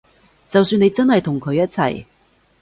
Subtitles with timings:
[0.49, 2.03] 就算你真係同佢一齊